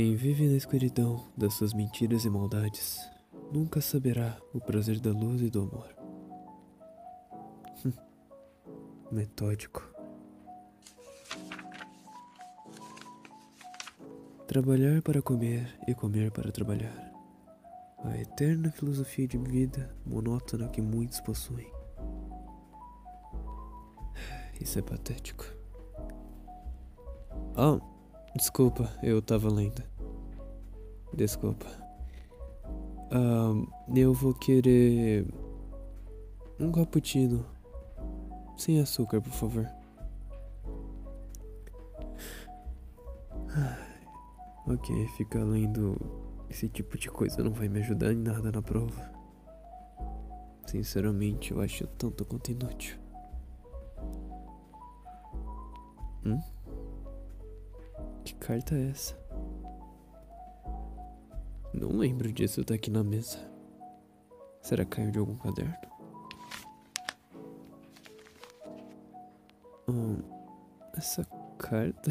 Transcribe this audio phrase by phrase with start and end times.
[0.00, 3.06] Quem vive na escuridão das suas mentiras e maldades
[3.52, 5.94] nunca saberá o prazer da luz e do amor.
[9.12, 9.86] Metódico.
[14.46, 17.12] Trabalhar para comer e comer para trabalhar.
[18.02, 21.70] A eterna filosofia de vida monótona que muitos possuem.
[24.58, 25.44] Isso é patético.
[27.54, 27.78] Ah,
[28.34, 29.89] desculpa, eu tava lendo.
[31.20, 31.66] Desculpa.
[33.12, 33.52] Ah,
[33.94, 35.26] eu vou querer
[36.58, 37.44] um cappuccino
[38.56, 39.68] sem açúcar, por favor.
[44.66, 45.98] Ok, ficar lendo
[46.48, 49.12] esse tipo de coisa não vai me ajudar em nada na prova.
[50.64, 52.96] Sinceramente, eu acho tanto quanto inútil.
[56.24, 56.40] Hum?
[58.24, 59.20] Que carta é essa?
[61.72, 63.38] Não lembro disso tá aqui na mesa.
[64.60, 65.74] Será que caiu de algum caderno?
[69.88, 70.18] Hum,
[70.96, 71.24] essa
[71.58, 72.10] carta.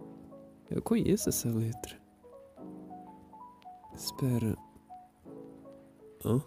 [0.70, 1.96] Eu conheço essa letra.
[3.94, 4.56] Espera.
[6.24, 6.42] Hã?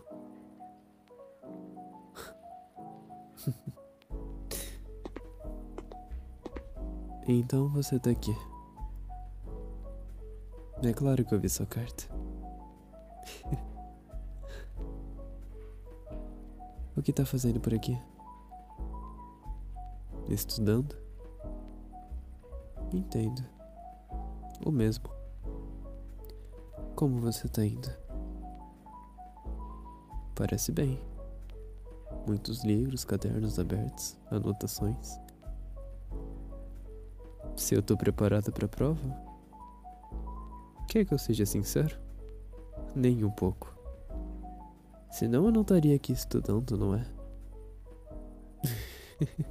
[7.28, 8.36] então você tá aqui.
[10.84, 12.19] É claro que eu vi sua carta.
[16.99, 17.97] O que tá fazendo por aqui?
[20.27, 20.97] Estudando?
[22.93, 23.41] Entendo.
[24.65, 25.09] O mesmo.
[26.95, 27.89] Como você tá indo?
[30.35, 31.01] Parece bem.
[32.27, 35.17] Muitos livros, cadernos abertos, anotações.
[37.55, 37.95] Se eu tô
[38.51, 39.01] para a prova?
[40.89, 41.97] Quer que eu seja sincero?
[42.93, 43.78] Nem um pouco.
[45.12, 47.06] Senão eu não estaria aqui estudando, não é?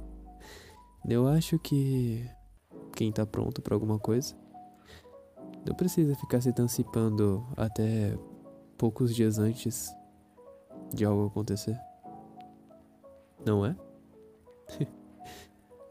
[1.07, 2.29] eu acho que
[2.95, 4.35] quem tá pronto para alguma coisa
[5.65, 8.17] não precisa ficar se antecipando até
[8.77, 9.93] poucos dias antes
[10.93, 11.79] de algo acontecer.
[13.45, 13.75] Não é?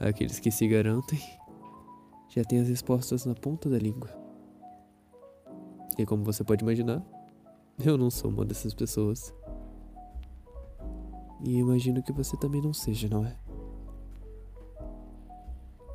[0.00, 1.21] Aqueles que se garantem
[2.29, 4.11] já têm as respostas na ponta da língua.
[5.99, 7.03] E como você pode imaginar,
[7.85, 9.35] eu não sou uma dessas pessoas.
[11.41, 13.37] E imagino que você também não seja, não é?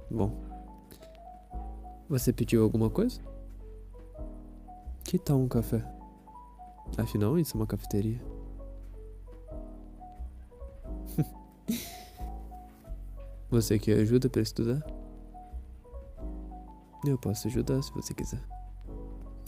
[0.09, 0.31] Bom.
[2.07, 3.19] Você pediu alguma coisa?
[5.03, 5.83] Que tal um café?
[6.97, 8.21] Afinal, isso é uma cafeteria.
[13.49, 14.85] você quer ajuda para estudar?
[17.05, 18.41] Eu posso ajudar se você quiser.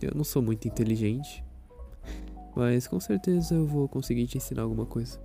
[0.01, 1.43] Eu não sou muito inteligente,
[2.55, 5.19] mas com certeza eu vou conseguir te ensinar alguma coisa.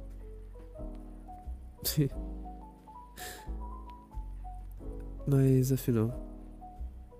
[5.27, 6.11] Mas afinal,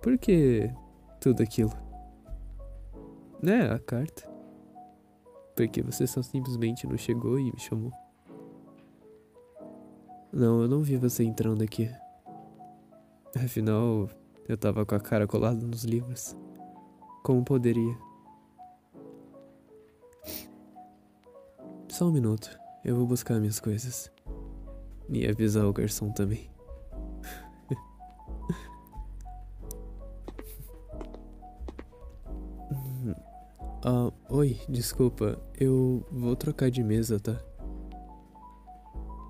[0.01, 0.71] por que
[1.19, 1.71] tudo aquilo?
[3.41, 4.29] Né, a carta.
[5.55, 7.91] Porque você só simplesmente não chegou e me chamou.
[10.31, 11.89] Não, eu não vi você entrando aqui.
[13.35, 14.09] Afinal,
[14.47, 16.35] eu tava com a cara colada nos livros.
[17.23, 17.97] Como poderia?
[21.89, 22.49] Só um minuto,
[22.83, 24.11] eu vou buscar minhas coisas.
[25.11, 26.49] E avisar o garçom também.
[33.83, 37.35] Ah, oi, desculpa, eu vou trocar de mesa, tá?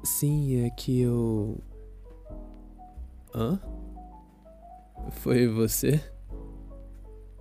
[0.03, 1.57] Sim, é que eu.
[3.33, 3.57] Hã?
[5.11, 6.03] Foi você?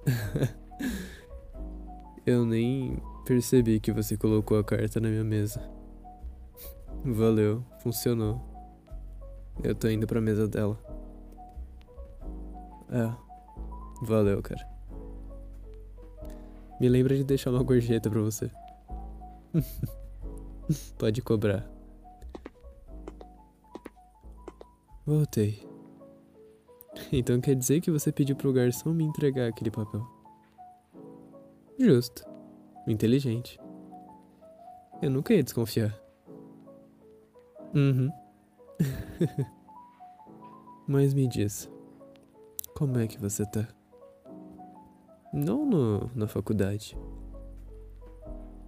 [2.25, 5.61] eu nem percebi que você colocou a carta na minha mesa.
[7.05, 8.41] Valeu, funcionou.
[9.63, 10.79] Eu tô indo pra mesa dela.
[12.91, 14.69] É, valeu, cara.
[16.81, 18.51] Me lembra de deixar uma gorjeta pra você.
[20.99, 21.69] Pode cobrar.
[25.07, 25.67] Voltei.
[27.13, 30.07] Então quer dizer que você pediu pro garçom me entregar aquele papel?
[31.79, 32.25] Justo.
[32.87, 33.59] Inteligente.
[35.01, 36.10] Eu nunca ia desconfiar.
[37.75, 38.11] Uhum.
[40.87, 41.71] Mas me diz,
[42.75, 43.69] como é que você tá?
[45.33, 46.99] Não no, na faculdade.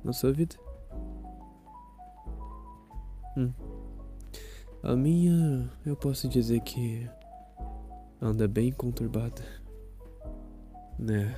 [0.04, 0.56] Na sua vida.
[3.36, 3.52] Hum.
[4.82, 7.08] A minha, eu posso dizer que
[8.20, 9.42] anda bem conturbada.
[10.98, 11.34] Né?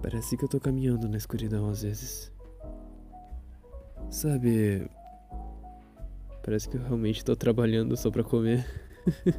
[0.00, 2.32] Parece que eu tô caminhando na escuridão às vezes.
[4.10, 4.88] Sabe.
[6.48, 8.66] Parece que eu realmente tô trabalhando só pra comer.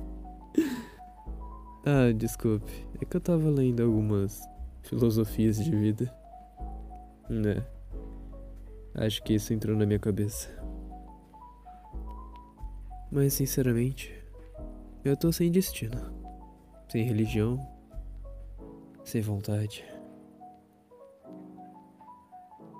[1.84, 2.72] ah, desculpe.
[3.02, 4.40] É que eu tava lendo algumas
[4.84, 6.16] filosofias de vida.
[7.28, 7.66] Né?
[8.94, 10.50] Acho que isso entrou na minha cabeça.
[13.12, 14.14] Mas sinceramente,
[15.04, 16.14] eu tô sem destino.
[16.90, 17.60] Sem religião.
[19.04, 19.84] Sem vontade.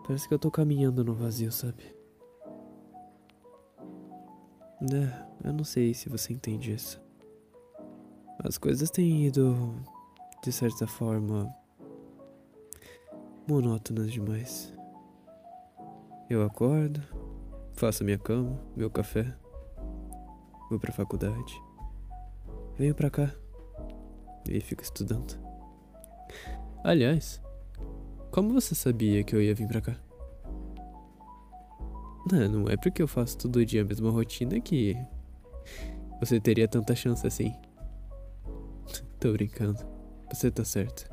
[0.06, 1.99] Parece que eu tô caminhando no vazio, sabe?
[4.82, 7.02] Né, eu não sei se você entende isso.
[8.42, 9.76] As coisas têm ido,
[10.42, 11.54] de certa forma,
[13.46, 14.74] monótonas demais.
[16.30, 17.02] Eu acordo,
[17.74, 19.36] faço minha cama, meu café,
[20.70, 21.62] vou pra faculdade,
[22.78, 23.34] venho pra cá
[24.48, 25.38] e fico estudando.
[26.84, 27.42] Aliás,
[28.32, 30.09] como você sabia que eu ia vir pra cá?
[32.32, 34.96] Não, não é porque eu faço todo dia a mesma rotina que
[36.20, 37.54] você teria tanta chance assim.
[39.20, 39.80] Tô brincando.
[40.32, 41.10] Você tá certo.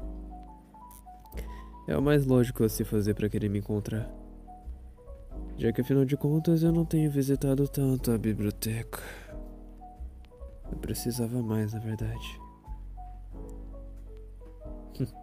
[1.88, 4.10] É o mais lógico a se fazer para querer me encontrar.
[5.56, 9.00] Já que afinal de contas eu não tenho visitado tanto a biblioteca.
[10.70, 12.40] Eu precisava mais, na verdade.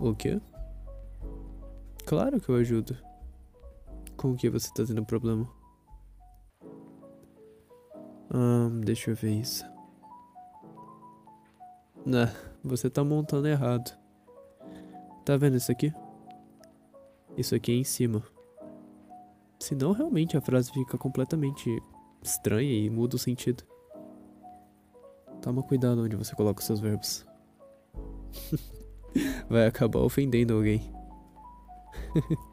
[0.00, 0.40] o quê?
[2.04, 3.11] Claro que eu ajudo.
[4.22, 5.50] Com o que você tá tendo problema?
[8.32, 9.64] Hum, deixa eu ver isso.
[12.06, 12.32] Nah,
[12.62, 13.98] você tá montando errado.
[15.24, 15.92] Tá vendo isso aqui?
[17.36, 18.22] Isso aqui é em cima.
[19.58, 21.82] Senão realmente a frase fica completamente
[22.22, 23.64] estranha e muda o sentido.
[25.40, 27.26] Toma cuidado onde você coloca os seus verbos.
[29.50, 30.94] Vai acabar ofendendo alguém.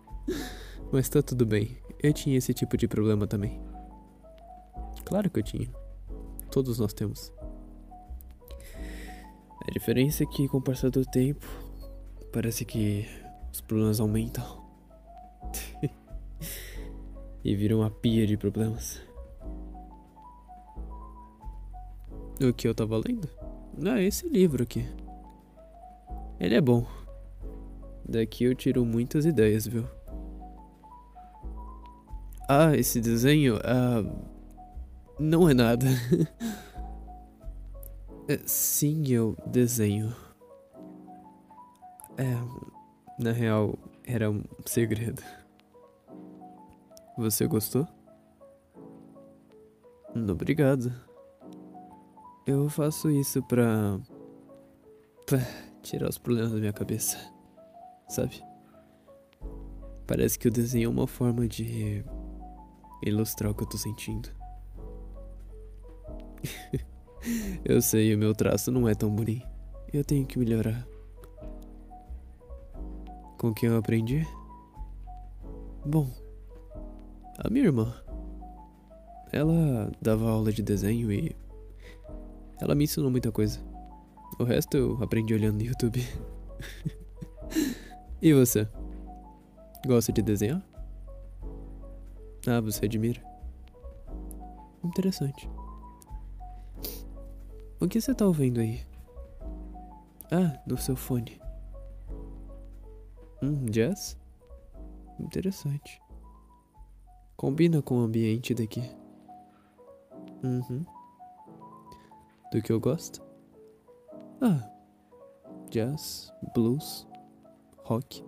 [0.91, 1.77] Mas tá tudo bem.
[2.01, 3.59] Eu tinha esse tipo de problema também.
[5.05, 5.69] Claro que eu tinha.
[6.51, 7.31] Todos nós temos.
[9.67, 11.45] A diferença é que com o passar do tempo,
[12.31, 13.07] Parece que
[13.51, 14.63] os problemas aumentam.
[17.43, 19.01] e viram uma pia de problemas.
[22.39, 23.27] O que eu tava lendo?
[23.83, 24.85] Ah, esse livro aqui.
[26.39, 26.85] Ele é bom.
[28.07, 29.85] Daqui eu tiro muitas ideias, viu?
[32.51, 33.59] Ah, esse desenho.
[33.63, 34.03] Ah,
[35.19, 35.85] não é nada.
[38.31, 40.15] É, sim, eu desenho.
[42.15, 42.37] É,
[43.17, 43.73] na real,
[44.05, 45.23] era um segredo.
[47.17, 47.87] Você gostou?
[50.15, 50.93] Obrigado.
[52.45, 53.99] Eu faço isso pra.
[55.25, 55.39] pra
[55.81, 57.17] tirar os problemas da minha cabeça.
[58.07, 58.43] Sabe?
[60.05, 62.05] Parece que o desenho é uma forma de
[63.03, 64.29] ilustrar o que eu tô sentindo.
[67.65, 69.47] eu sei, o meu traço não é tão bonito.
[69.91, 70.87] Eu tenho que melhorar.
[73.37, 74.27] Com quem eu aprendi?
[75.85, 76.11] Bom,
[77.37, 77.93] a minha irmã.
[79.31, 81.35] Ela dava aula de desenho e
[82.59, 83.59] ela me ensinou muita coisa.
[84.37, 86.05] O resto eu aprendi olhando no YouTube.
[88.21, 88.67] e você?
[89.85, 90.68] Gosta de desenhar?
[92.47, 93.21] Ah, você admira?
[94.83, 95.49] Interessante.
[97.79, 98.85] O que você tá ouvindo aí?
[100.31, 101.39] Ah, no seu fone.
[103.41, 104.17] Hum, jazz?
[105.19, 106.01] Interessante.
[107.35, 108.83] Combina com o ambiente daqui.
[110.43, 110.85] Uhum.
[112.51, 113.21] Do que eu gosto?
[114.41, 114.69] Ah,
[115.69, 117.07] jazz, blues,
[117.83, 118.23] rock,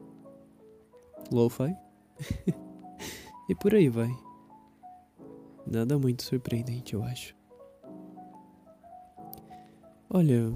[1.32, 1.76] lo-fi
[3.52, 4.18] e por aí vai.
[5.68, 7.36] Nada muito surpreendente, eu acho.
[10.10, 10.54] Olha,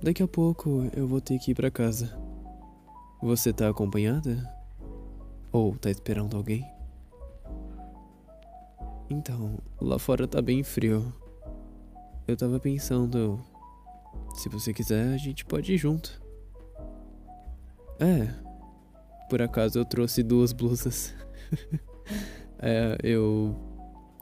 [0.00, 2.16] daqui a pouco eu vou ter que ir para casa.
[3.20, 4.48] Você tá acompanhada?
[5.50, 6.64] Ou tá esperando alguém?
[9.10, 11.12] Então, lá fora tá bem frio.
[12.28, 13.40] Eu tava pensando.
[14.36, 16.22] Se você quiser, a gente pode ir junto.
[17.98, 18.32] É.
[19.28, 21.12] Por acaso eu trouxe duas blusas.
[22.58, 23.54] é, eu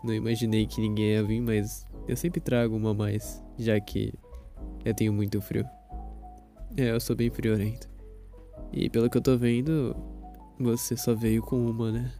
[0.02, 4.12] não imaginei que ninguém ia vir, mas eu sempre trago uma a mais, já que
[4.84, 5.66] eu tenho muito frio.
[6.76, 7.88] É, eu sou bem friorento.
[8.72, 9.96] E pelo que eu tô vendo,
[10.58, 12.12] você só veio com uma, né?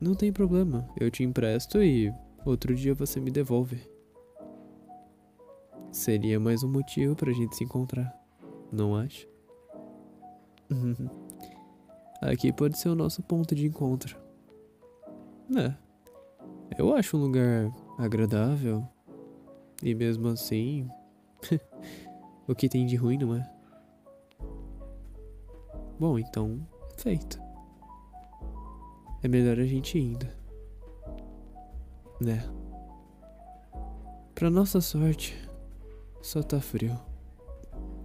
[0.00, 2.10] Não tem problema, eu te empresto e
[2.44, 3.78] outro dia você me devolve.
[5.92, 8.14] Seria mais um motivo pra gente se encontrar.
[8.72, 9.26] não acha?
[12.20, 14.16] Aqui pode ser o nosso ponto de encontro.
[15.56, 15.74] É.
[16.78, 18.86] Eu acho um lugar agradável.
[19.82, 20.88] E mesmo assim.
[22.46, 23.50] o que tem de ruim, não é?
[25.98, 27.40] Bom, então, feito.
[29.22, 30.26] É melhor a gente ir indo.
[32.20, 32.42] Né?
[34.34, 35.36] Pra nossa sorte,
[36.22, 36.98] só tá frio.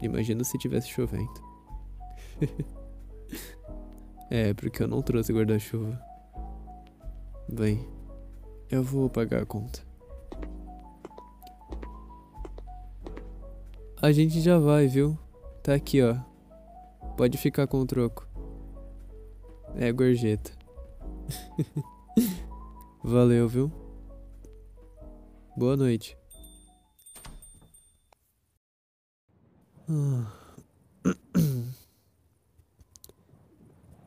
[0.02, 1.34] Imagina se tivesse chovendo.
[4.30, 6.00] é, porque eu não trouxe guarda-chuva.
[7.48, 7.88] Bem,
[8.70, 9.80] eu vou pagar a conta.
[14.02, 15.18] A gente já vai, viu?
[15.64, 16.16] Tá aqui, ó.
[17.16, 18.28] Pode ficar com o troco.
[19.76, 20.52] É gorjeta.
[23.04, 23.72] Valeu, viu?
[25.56, 26.18] Boa noite.
[29.90, 30.45] Ah.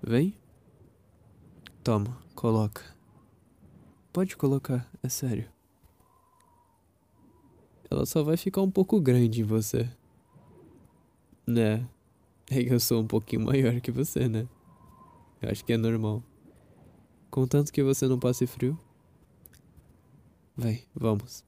[0.08, 0.34] Vem.
[1.84, 2.82] Toma, coloca.
[4.10, 5.46] Pode colocar, é sério.
[7.90, 9.86] Ela só vai ficar um pouco grande em você.
[11.46, 11.86] Né?
[12.50, 14.48] É que eu sou um pouquinho maior que você, né?
[15.42, 16.22] Eu acho que é normal.
[17.30, 18.78] Contanto que você não passe frio.
[20.56, 21.44] Vai, vamos.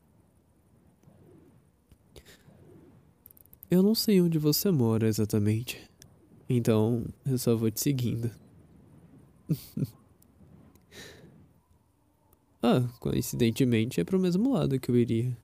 [3.71, 5.81] Eu não sei onde você mora exatamente.
[6.47, 8.31] Então, eu só vou te seguindo.
[12.63, 15.37] ah, coincidentemente é pro mesmo lado que eu iria.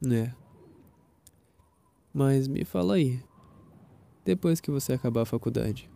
[0.00, 0.34] Né?
[2.12, 3.22] Mas me fala aí.
[4.24, 5.88] Depois que você acabar a faculdade,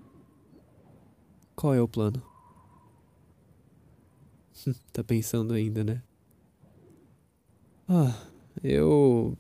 [1.57, 2.23] qual é o plano?
[4.93, 6.03] tá pensando ainda, né?
[7.89, 8.15] Ah,
[8.63, 9.37] eu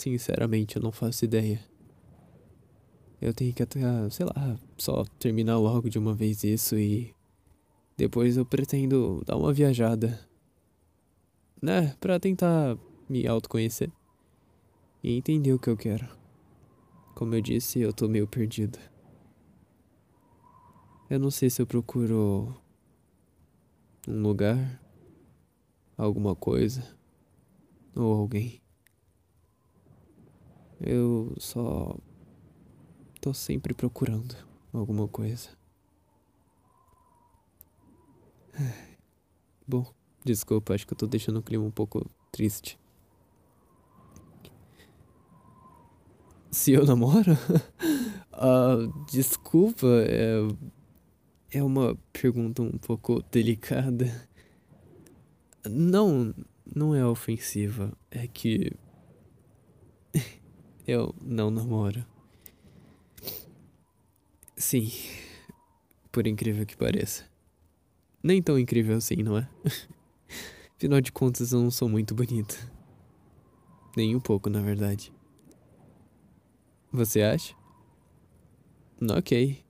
[0.00, 1.60] Sinceramente, eu não faço ideia.
[3.20, 7.14] Eu tenho que até, sei lá, só terminar logo de uma vez isso e.
[7.96, 10.26] Depois eu pretendo dar uma viajada.
[11.60, 11.94] Né?
[12.00, 13.92] Pra tentar me autoconhecer.
[15.02, 16.08] E entender o que eu quero.
[17.14, 18.78] Como eu disse, eu tô meio perdido.
[21.10, 22.54] Eu não sei se eu procuro.
[24.08, 24.80] um lugar.
[25.94, 26.96] alguma coisa.
[27.94, 28.62] ou alguém.
[30.80, 31.94] Eu só
[33.20, 35.48] tô sempre procurando alguma coisa.
[39.66, 39.86] Bom,
[40.24, 42.78] desculpa, acho que eu tô deixando o clima um pouco triste.
[46.50, 47.32] Se eu namoro?
[48.34, 50.38] uh, desculpa, é,
[51.52, 54.28] é uma pergunta um pouco delicada.
[55.68, 56.34] Não,
[56.74, 57.92] não é ofensiva.
[58.10, 58.72] É que
[60.86, 62.04] eu não namoro.
[64.60, 64.92] Sim,
[66.12, 67.24] por incrível que pareça.
[68.22, 69.48] Nem tão incrível assim, não é?
[70.76, 72.54] Afinal de contas, eu não sou muito bonita.
[73.96, 75.10] Nem um pouco, na verdade.
[76.92, 77.54] Você acha?
[79.10, 79.64] Ok.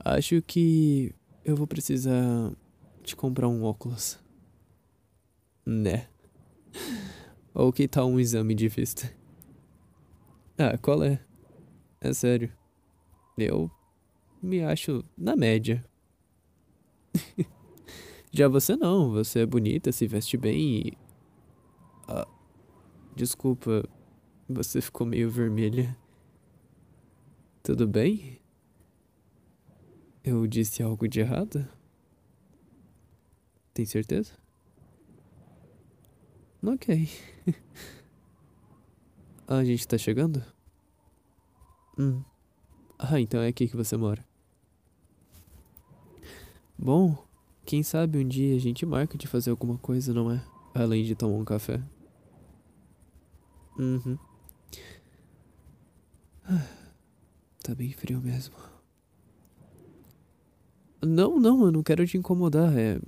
[0.00, 1.14] Acho que
[1.44, 2.52] eu vou precisar
[3.04, 4.18] de comprar um óculos.
[5.64, 6.08] Né?
[7.54, 9.14] Ou que tal um exame de vista?
[10.58, 11.20] Ah, qual é?
[12.00, 12.52] É sério.
[13.38, 13.70] Eu
[14.44, 15.84] me acho na média.
[18.30, 20.92] Já você não, você é bonita, se veste bem e.
[22.06, 22.28] Ah,
[23.16, 23.88] desculpa,
[24.48, 25.96] você ficou meio vermelha.
[27.62, 28.38] Tudo bem?
[30.22, 31.66] Eu disse algo de errado?
[33.72, 34.32] Tem certeza?
[36.62, 37.08] Ok.
[39.46, 40.42] A gente tá chegando?
[41.98, 42.22] Hum.
[42.98, 44.24] Ah, então é aqui que você mora.
[46.84, 47.16] Bom,
[47.64, 50.44] quem sabe um dia a gente marca de fazer alguma coisa, não é?
[50.74, 51.82] Além de tomar um café.
[53.78, 54.18] Uhum.
[56.44, 56.68] Ah,
[57.62, 58.54] tá bem frio mesmo.
[61.00, 62.76] Não, não, eu não quero te incomodar.
[62.76, 63.00] É...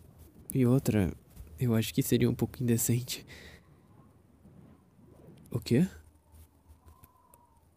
[0.54, 1.12] E outra,
[1.60, 3.26] eu acho que seria um pouco indecente.
[5.50, 5.86] O quê?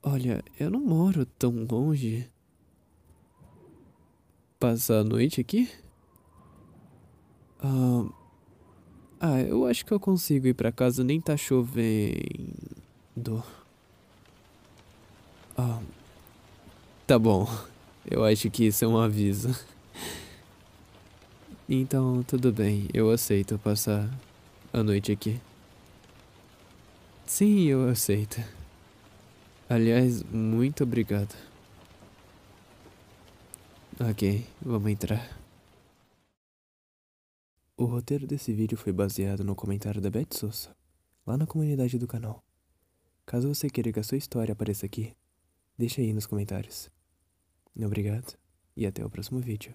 [0.01, 2.31] Olha, eu não moro tão longe.
[4.57, 5.69] Passar a noite aqui?
[7.61, 8.05] Ah,
[9.19, 12.23] ah, eu acho que eu consigo ir pra casa, nem tá chovendo.
[15.57, 15.81] Ah,
[17.05, 17.47] tá bom.
[18.09, 19.53] Eu acho que isso é um aviso.
[21.71, 24.09] Então, tudo bem, eu aceito passar
[24.73, 25.39] a noite aqui.
[27.27, 28.41] Sim, eu aceito.
[29.69, 31.35] Aliás, muito obrigado.
[33.99, 35.38] Ok, vamos entrar.
[37.79, 40.75] O roteiro desse vídeo foi baseado no comentário da Beth Souza,
[41.25, 42.43] lá na comunidade do canal.
[43.25, 45.15] Caso você queira que a sua história apareça aqui,
[45.77, 46.91] deixa aí nos comentários.
[47.81, 48.37] Obrigado
[48.75, 49.73] e até o próximo vídeo.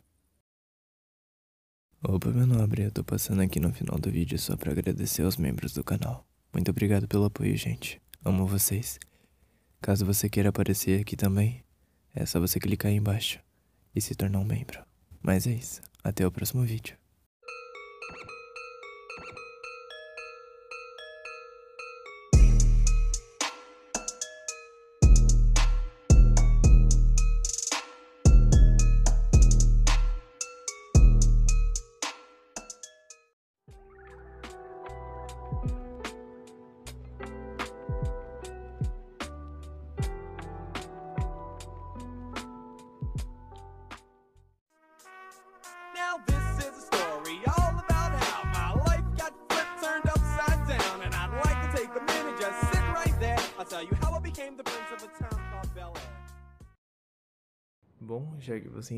[2.06, 5.38] Opa, meu nobre, eu tô passando aqui no final do vídeo só pra agradecer aos
[5.38, 6.26] membros do canal.
[6.52, 8.02] Muito obrigado pelo apoio, gente.
[8.22, 8.98] Amo vocês.
[9.80, 11.64] Caso você queira aparecer aqui também,
[12.14, 13.40] é só você clicar aí embaixo
[13.94, 14.84] e se tornar um membro.
[15.22, 15.80] Mas é isso.
[16.02, 17.02] Até o próximo vídeo.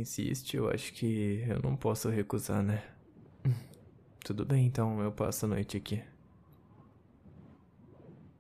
[0.00, 2.82] Insiste, eu acho que eu não posso recusar, né?
[4.24, 6.02] Tudo bem, então eu passo a noite aqui.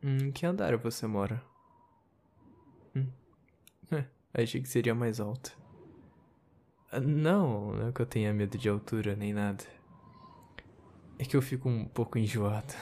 [0.02, 1.42] Em que andar você mora?
[2.94, 3.06] Hum.
[4.34, 5.56] Achei que seria mais alto.
[6.90, 9.64] Ah, Não, não é que eu tenha medo de altura nem nada.
[11.18, 12.74] É que eu fico um pouco enjoado.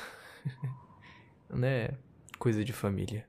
[1.49, 1.97] não é
[2.39, 3.27] coisa de família.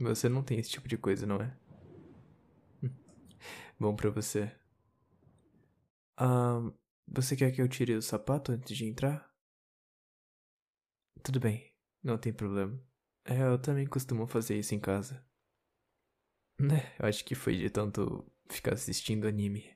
[0.00, 1.52] Você não tem esse tipo de coisa, não é?
[3.80, 4.50] Bom pra você.
[6.18, 6.60] Ah,
[7.08, 9.30] você quer que eu tire o sapato antes de entrar?
[11.22, 12.80] Tudo bem, não tem problema.
[13.24, 15.22] É, eu também costumo fazer isso em casa.
[16.58, 19.74] Né, eu acho que foi de tanto ficar assistindo anime.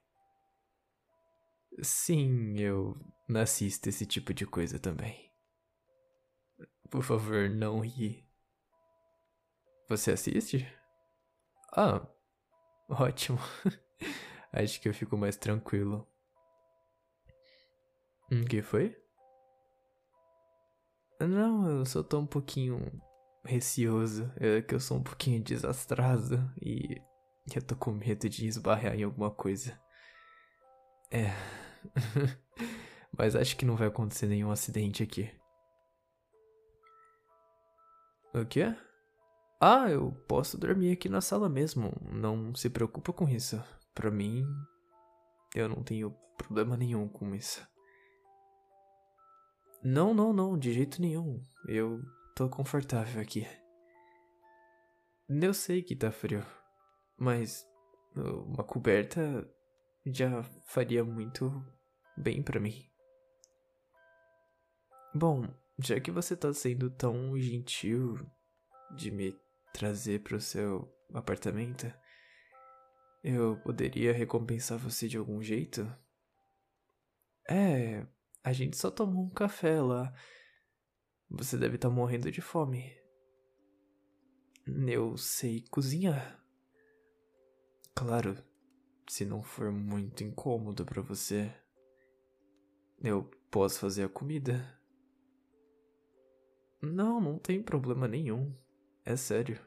[1.82, 2.96] Sim, eu
[3.34, 5.30] assisto esse tipo de coisa também.
[6.90, 8.22] Por favor, não ri.
[9.88, 10.66] Você assiste?
[11.76, 12.06] Ah,
[12.90, 13.38] ótimo.
[14.52, 16.06] Acho que eu fico mais tranquilo.
[18.30, 18.96] O que foi?
[21.20, 22.80] Não, eu só tô um pouquinho
[23.44, 24.30] receoso.
[24.36, 27.00] É que eu sou um pouquinho desastrado e
[27.54, 29.78] eu tô com medo de esbarrar em alguma coisa.
[31.10, 31.30] É.
[33.16, 35.30] Mas acho que não vai acontecer nenhum acidente aqui.
[38.32, 38.74] O quê?
[39.60, 41.92] Ah, eu posso dormir aqui na sala mesmo.
[42.12, 43.62] Não se preocupa com isso.
[43.94, 44.44] Pra mim,
[45.54, 47.66] eu não tenho problema nenhum com isso.
[49.82, 51.42] Não, não, não, de jeito nenhum.
[51.66, 52.02] Eu
[52.34, 53.46] tô confortável aqui.
[55.28, 56.44] Eu sei que tá frio,
[57.16, 57.66] mas
[58.14, 59.48] uma coberta
[60.06, 61.50] já faria muito
[62.16, 62.90] bem pra mim.
[65.14, 65.44] Bom,
[65.78, 68.18] já que você tá sendo tão gentil
[68.94, 69.34] de me
[69.72, 71.92] trazer pro seu apartamento,
[73.22, 75.90] eu poderia recompensar você de algum jeito?
[77.48, 78.06] É,
[78.42, 80.12] a gente só tomou um café lá.
[81.28, 82.92] Você deve estar morrendo de fome.
[84.66, 86.44] Eu sei cozinhar.
[87.94, 88.36] Claro,
[89.08, 91.52] se não for muito incômodo pra você,
[93.02, 94.80] eu posso fazer a comida.
[96.80, 98.54] Não, não tem problema nenhum.
[99.04, 99.60] É sério.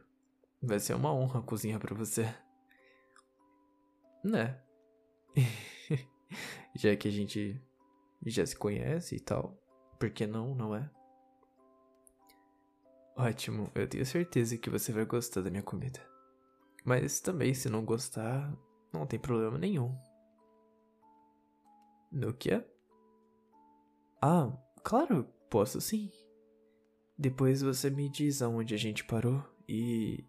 [0.61, 2.33] Vai ser uma honra cozinhar pra você.
[4.23, 4.59] Né?
[6.75, 7.61] Já que a gente
[8.25, 9.57] já se conhece e tal,
[9.99, 10.89] por que não, não é?
[13.15, 15.99] Ótimo, eu tenho certeza que você vai gostar da minha comida.
[16.83, 18.51] Mas também, se não gostar,
[18.91, 19.95] não tem problema nenhum.
[22.11, 22.63] No que?
[24.21, 24.51] Ah,
[24.83, 26.09] claro, posso sim.
[27.17, 30.25] Depois você me diz aonde a gente parou e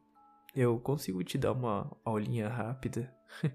[0.54, 3.13] eu consigo te dar uma aulinha rápida.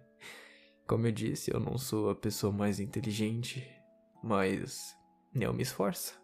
[0.88, 3.68] Como eu disse, eu não sou a pessoa mais inteligente,
[4.24, 4.96] mas
[5.36, 6.20] eu me esforço.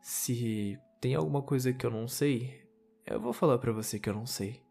[0.00, 2.66] Se tem alguma coisa que eu não sei,
[3.04, 4.64] eu vou falar pra você que eu não sei.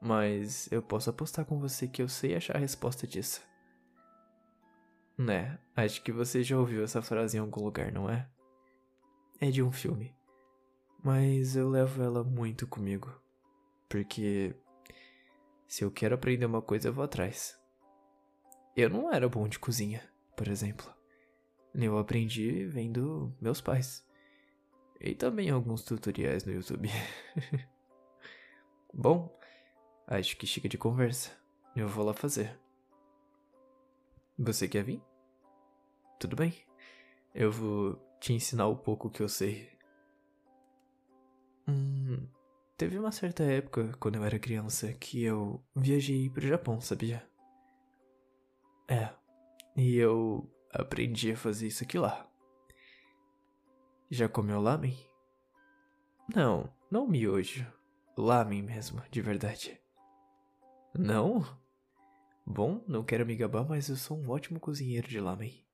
[0.00, 3.42] Mas eu posso apostar com você que eu sei achar a resposta disso.
[5.16, 8.28] Né, acho que você já ouviu essa frase em algum lugar, não é?
[9.40, 10.14] É de um filme.
[11.02, 13.12] Mas eu levo ela muito comigo.
[13.88, 14.56] Porque
[15.74, 17.60] se eu quero aprender uma coisa, eu vou atrás.
[18.76, 20.88] Eu não era bom de cozinha, por exemplo.
[21.74, 24.06] Eu aprendi vendo meus pais.
[25.00, 26.88] E também alguns tutoriais no YouTube.
[28.94, 29.36] Bom,
[30.06, 31.32] acho que chega de conversa.
[31.74, 32.56] Eu vou lá fazer.
[34.38, 35.02] Você quer vir?
[36.20, 36.54] Tudo bem.
[37.34, 39.76] Eu vou te ensinar o pouco que eu sei.
[41.66, 42.28] Hum,
[42.84, 47.26] teve uma certa época, quando eu era criança, que eu viajei pro Japão, sabia?
[48.86, 49.08] É,
[49.74, 52.30] e eu aprendi a fazer isso aqui lá.
[54.10, 54.94] Já comeu lamen?
[56.36, 57.66] Não, não miojo.
[58.18, 59.80] Lamen mesmo, de verdade.
[60.94, 61.42] Não?
[62.44, 65.66] Bom, não quero me gabar, mas eu sou um ótimo cozinheiro de lamen.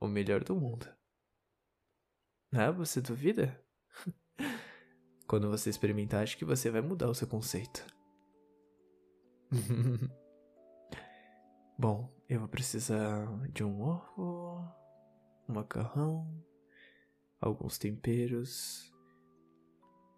[0.00, 0.88] O melhor do mundo.
[2.54, 3.62] Ah, você duvida?
[5.28, 7.86] Quando você experimentar, acho que você vai mudar o seu conceito.
[11.78, 14.64] Bom, eu vou precisar de um ovo,
[15.46, 16.42] um macarrão,
[17.38, 18.90] alguns temperos.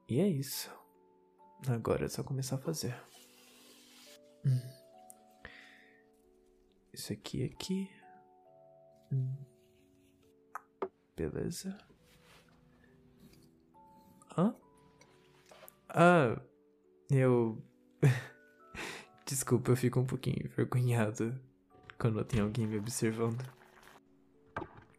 [0.08, 0.70] E é isso.
[1.68, 2.96] Agora é só começar a fazer.
[6.92, 7.90] Isso aqui aqui.
[11.16, 11.76] Beleza.
[14.38, 14.54] Hã?
[15.94, 16.40] Ah,
[17.10, 17.62] eu.
[19.26, 21.38] Desculpa, eu fico um pouquinho envergonhado
[21.98, 23.42] quando tem alguém me observando.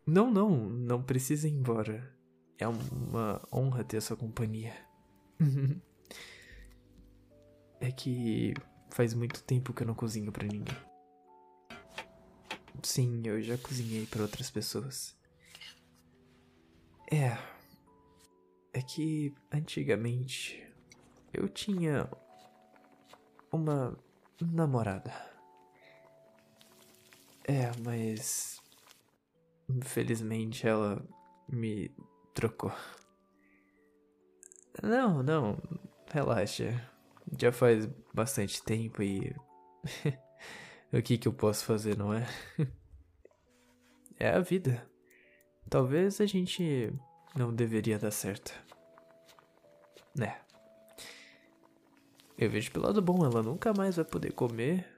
[0.06, 2.14] Não, não, não precisa ir embora.
[2.58, 4.74] É uma honra ter sua companhia.
[7.80, 8.54] é que
[8.90, 10.78] faz muito tempo que eu não cozinho para ninguém.
[12.84, 15.16] Sim, eu já cozinhei para outras pessoas.
[17.12, 17.38] É.
[18.74, 20.71] É que antigamente
[21.34, 22.10] eu tinha
[23.52, 23.98] uma
[24.40, 25.14] namorada.
[27.44, 28.62] É, mas
[29.70, 31.04] infelizmente ela
[31.48, 31.92] me
[32.34, 32.72] trocou.
[34.82, 35.58] Não, não,
[36.12, 36.90] relaxa.
[37.40, 39.36] Já faz bastante tempo e
[40.92, 42.26] o que que eu posso fazer, não é?
[44.20, 44.90] é a vida.
[45.70, 46.94] Talvez a gente
[47.36, 48.54] não deveria dar certo.
[50.16, 50.38] Né.
[52.42, 54.92] Eu vejo pelo lado bom, ela nunca mais vai poder comer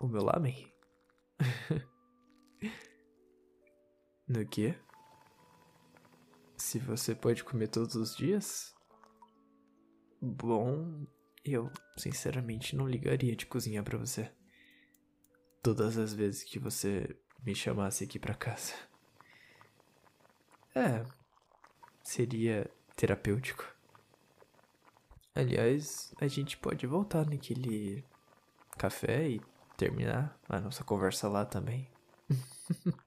[0.00, 0.68] o meu lamen.
[4.26, 4.74] no quê?
[6.56, 8.74] Se você pode comer todos os dias?
[10.20, 11.06] Bom,
[11.44, 14.28] eu sinceramente não ligaria de cozinhar para você.
[15.62, 18.74] Todas as vezes que você me chamasse aqui para casa.
[20.74, 21.06] É,
[22.02, 23.75] seria terapêutico.
[25.36, 28.02] Aliás, a gente pode voltar naquele
[28.78, 29.40] café e
[29.76, 31.92] terminar a nossa conversa lá também.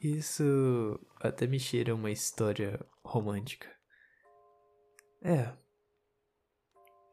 [0.00, 3.68] Isso até me cheira uma história romântica.
[5.20, 5.52] É.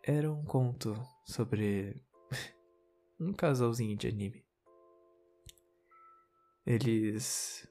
[0.03, 2.05] Era um conto sobre
[3.19, 4.45] um casalzinho de anime.
[6.63, 7.67] Eles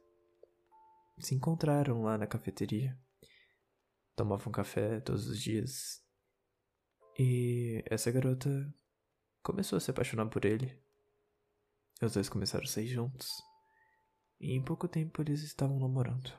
[1.21, 2.99] se encontraram lá na cafeteria
[4.17, 6.03] tomavam café todos os dias.
[7.19, 8.49] E essa garota
[9.43, 10.83] começou a se apaixonar por ele.
[12.03, 13.31] Os dois começaram a sair juntos.
[14.41, 16.33] E em pouco tempo eles estavam namorando.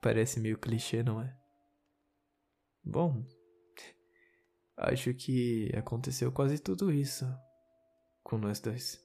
[0.00, 1.36] Parece meio clichê, não é?
[2.82, 3.26] Bom,
[4.76, 7.24] acho que aconteceu quase tudo isso
[8.22, 9.04] com nós dois.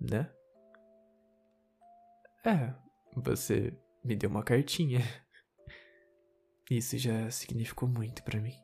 [0.00, 0.32] Né?
[2.44, 2.74] É,
[3.16, 3.72] você
[4.04, 5.00] me deu uma cartinha.
[6.70, 8.56] Isso já significou muito para mim.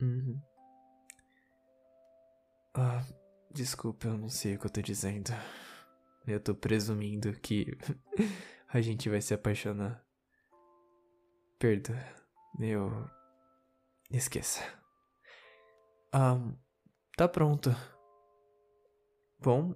[0.00, 0.40] Uhum.
[2.74, 3.04] Ah,
[3.50, 5.30] desculpa, eu não sei o que eu tô dizendo.
[6.26, 7.66] Eu tô presumindo que
[8.68, 10.04] a gente vai se apaixonar.
[11.58, 11.98] Perdoa,
[12.60, 13.08] eu.
[14.10, 14.62] Esqueça.
[16.12, 16.38] Ah,
[17.16, 17.70] tá pronto.
[19.40, 19.74] Bom,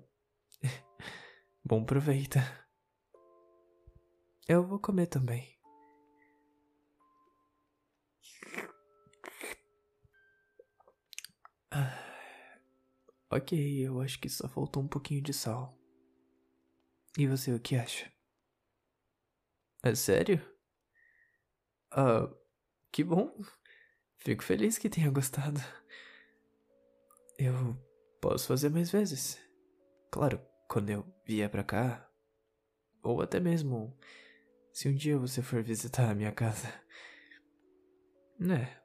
[1.65, 2.39] Bom proveito.
[4.49, 5.57] Eu vou comer também.
[11.71, 12.59] Ah,
[13.31, 15.79] ok, eu acho que só faltou um pouquinho de sal.
[17.17, 18.11] E você, o que acha?
[19.85, 20.41] É sério?
[21.91, 22.29] Ah,
[22.91, 23.33] que bom.
[24.19, 25.61] Fico feliz que tenha gostado.
[27.39, 27.77] Eu
[28.21, 29.39] posso fazer mais vezes.
[30.11, 30.41] Claro,
[30.73, 32.09] quando eu vier pra cá,
[33.03, 33.95] ou até mesmo
[34.73, 36.67] se um dia você for visitar a minha casa.
[38.41, 38.77] Né?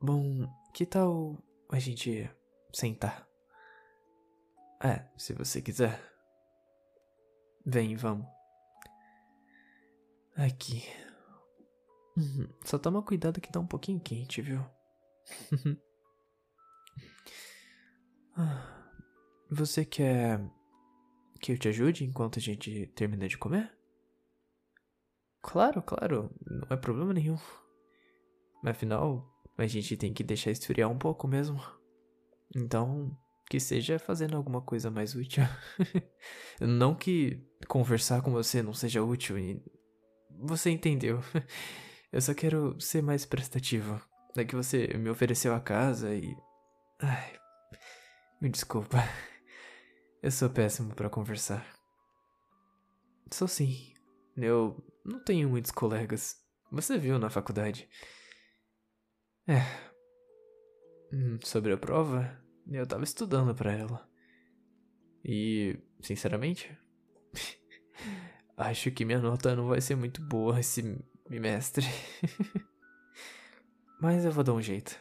[0.00, 2.30] Bom, que tal a gente
[2.72, 3.26] sentar?
[4.80, 6.00] É, se você quiser.
[7.66, 8.28] Vem, vamos.
[10.36, 10.84] Aqui.
[12.16, 14.64] Uhum, Só toma cuidado que tá um pouquinho quente, viu?
[18.36, 18.77] Ah,
[19.50, 20.40] Você quer
[21.40, 23.72] que eu te ajude enquanto a gente termina de comer?
[25.40, 27.38] Claro, claro, não é problema nenhum.
[28.64, 31.62] Afinal, a gente tem que deixar esfriar um pouco mesmo.
[32.54, 33.16] Então,
[33.48, 35.42] que seja fazendo alguma coisa mais útil.
[36.60, 39.62] não que conversar com você não seja útil e.
[40.40, 41.20] Você entendeu.
[42.12, 44.00] Eu só quero ser mais prestativo.
[44.36, 46.36] É que você me ofereceu a casa e.
[47.00, 47.32] Ai.
[48.40, 48.98] Me desculpa.
[50.22, 51.66] Eu sou péssimo pra conversar.
[53.30, 53.94] Sou sim.
[54.36, 56.36] Eu não tenho muitos colegas.
[56.70, 57.88] Você viu na faculdade.
[59.46, 59.60] É.
[61.12, 62.36] Hum, Sobre a prova,
[62.70, 64.08] eu tava estudando pra ela.
[65.24, 66.76] E, sinceramente,
[68.56, 70.82] acho que minha nota não vai ser muito boa esse
[71.28, 71.86] bimestre.
[74.00, 74.98] Mas eu vou dar um jeito.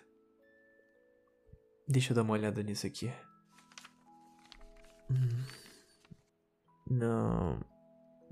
[1.88, 3.12] Deixa eu dar uma olhada nisso aqui.
[6.90, 7.60] Não.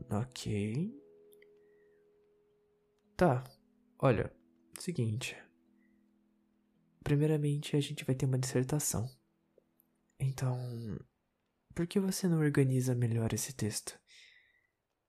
[0.10, 0.94] Ok.
[3.18, 3.44] Tá.
[4.00, 4.32] Olha,
[4.80, 5.38] seguinte.
[7.04, 9.10] Primeiramente, a gente vai ter uma dissertação.
[10.20, 10.58] Então,
[11.74, 14.00] por que você não organiza melhor esse texto?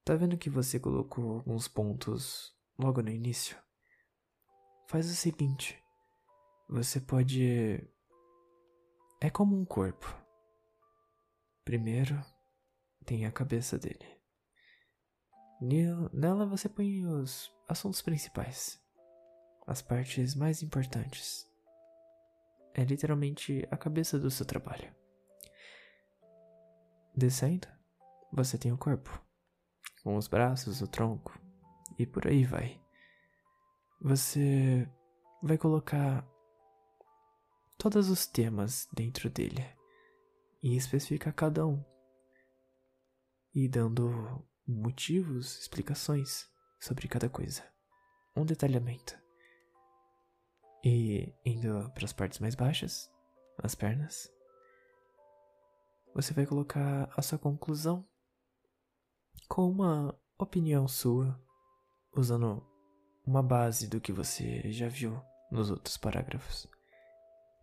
[0.05, 3.57] Tá vendo que você colocou alguns pontos logo no início?
[4.89, 5.83] Faz o seguinte:
[6.69, 7.89] você pode.
[9.21, 10.26] É como um corpo.
[11.67, 12.25] Primeiro,
[13.05, 14.07] tem a cabeça dele.
[15.61, 18.81] Nel- Nela você põe os assuntos principais,
[19.67, 21.45] as partes mais importantes.
[22.73, 24.95] É literalmente a cabeça do seu trabalho.
[27.17, 27.67] Descendo,
[28.33, 29.21] você tem o corpo,
[30.05, 31.37] com os braços, o tronco
[31.99, 32.81] e por aí vai.
[34.01, 34.89] Você
[35.43, 36.25] vai colocar
[37.77, 39.76] todos os temas dentro dele
[40.67, 41.81] e especificar cada um,
[43.55, 46.45] e dando motivos, explicações
[46.81, 47.63] sobre cada coisa,
[48.35, 49.17] um detalhamento.
[50.85, 53.09] E indo para as partes mais baixas,
[53.59, 54.29] as pernas,
[56.13, 58.05] você vai colocar a sua conclusão
[59.49, 61.41] com uma opinião sua,
[62.13, 62.67] usando
[63.25, 66.67] uma base do que você já viu nos outros parágrafos.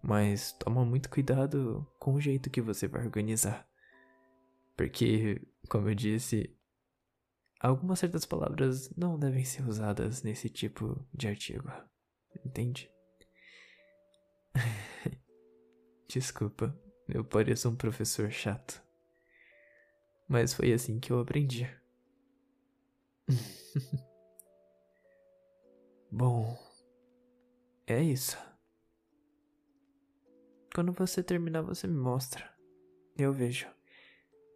[0.04, 3.66] Mas toma muito cuidado com o jeito que você vai organizar.
[4.76, 6.54] Porque, como eu disse,
[7.60, 11.72] algumas certas palavras não devem ser usadas nesse tipo de artigo.
[12.46, 12.92] Entende?
[16.10, 18.84] Desculpa, eu pareço um professor chato.
[20.28, 21.66] Mas foi assim que eu aprendi.
[26.12, 26.58] Bom,
[27.88, 28.38] é isso.
[30.74, 32.52] Quando você terminar, você me mostra.
[33.16, 33.68] Eu vejo.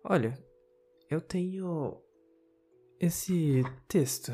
[0.04, 0.36] Olha,
[1.10, 2.02] eu tenho
[3.00, 4.34] esse texto.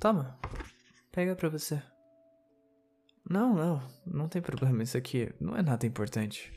[0.00, 0.38] Toma,
[1.12, 1.82] pega pra você.
[3.28, 4.82] Não, não, não tem problema.
[4.82, 6.52] Isso aqui não é nada importante.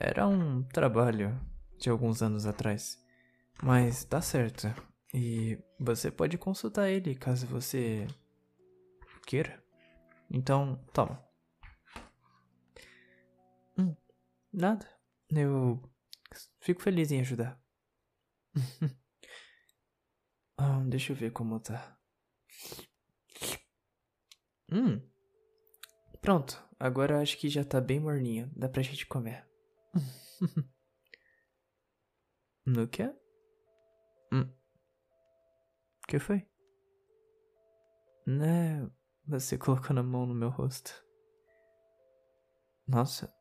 [0.00, 1.38] Era um trabalho
[1.78, 2.98] de alguns anos atrás.
[3.62, 4.66] Mas tá certo.
[5.14, 8.06] E você pode consultar ele caso você
[9.24, 9.62] queira.
[10.28, 11.22] Então, toma.
[14.52, 14.86] Nada.
[15.30, 15.82] Eu
[16.60, 17.60] fico feliz em ajudar.
[20.58, 21.98] ah, deixa eu ver como tá.
[24.70, 25.00] Hum.
[26.20, 28.50] Pronto, agora acho que já tá bem morninho.
[28.54, 29.48] Dá pra gente comer.
[32.66, 33.04] no que?
[34.32, 34.50] Hum.
[36.08, 36.46] que foi?
[38.26, 38.88] Né,
[39.26, 41.04] você colocou na mão no meu rosto.
[42.86, 43.34] Nossa,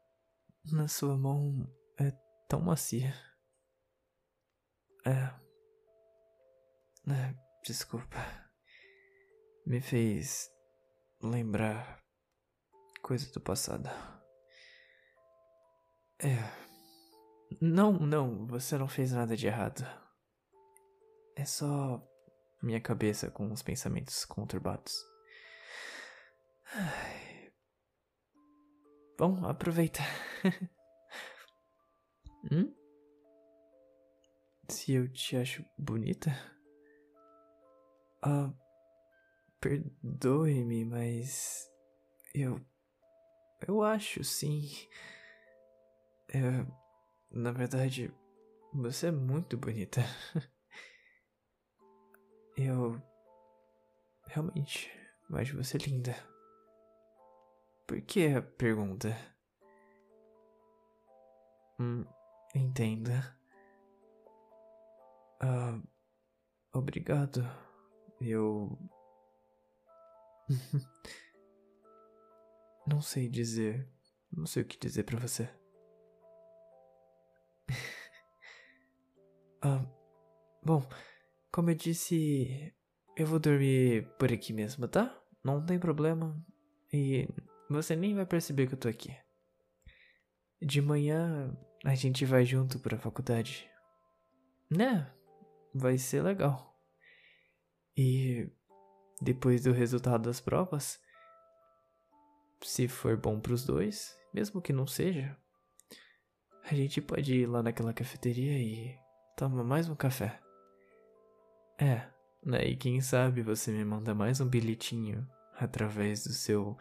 [0.66, 1.68] na sua mão
[2.00, 2.12] é
[2.48, 3.14] tão macia.
[5.06, 5.42] É.
[7.12, 8.18] É, desculpa.
[9.66, 10.50] Me fez
[11.22, 12.00] lembrar
[13.02, 13.90] coisa do passado.
[16.20, 16.38] É.
[17.60, 19.84] Não, não, você não fez nada de errado.
[21.36, 22.02] É só
[22.62, 24.96] minha cabeça com os pensamentos conturbados.
[26.74, 27.31] Ai.
[29.22, 30.02] Bom, aproveita.
[32.52, 32.74] hum?
[34.68, 36.32] Se eu te acho bonita?
[38.24, 38.52] Ah,
[39.60, 41.70] perdoe-me, mas
[42.34, 42.60] eu
[43.68, 44.68] eu acho sim.
[46.34, 46.66] É,
[47.30, 48.12] na verdade,
[48.74, 50.02] você é muito bonita.
[52.58, 53.00] Eu
[54.26, 54.90] realmente,
[55.30, 56.31] acho você linda.
[57.92, 59.14] Por que a pergunta?
[61.78, 62.06] Hum,
[62.56, 63.38] entenda.
[65.42, 65.78] Ah,
[66.72, 67.46] obrigado.
[68.22, 68.80] Eu.
[72.88, 73.86] Não sei dizer.
[74.32, 75.50] Não sei o que dizer pra você.
[79.62, 79.86] ah,
[80.64, 80.82] bom,
[81.52, 82.74] como eu disse,
[83.18, 85.14] eu vou dormir por aqui mesmo, tá?
[85.44, 86.42] Não tem problema.
[86.94, 87.28] E
[87.72, 89.16] você nem vai perceber que eu tô aqui.
[90.62, 93.70] De manhã a gente vai junto pra faculdade.
[94.70, 95.12] Né?
[95.74, 96.76] Vai ser legal.
[97.98, 98.50] E
[99.22, 101.00] depois do resultado das provas,
[102.64, 105.38] se for bom pros dois, mesmo que não seja,
[106.64, 108.98] a gente pode ir lá naquela cafeteria e
[109.36, 110.40] tomar mais um café.
[111.80, 112.08] É,
[112.46, 112.66] né?
[112.66, 116.78] E quem sabe você me manda mais um bilhetinho através do seu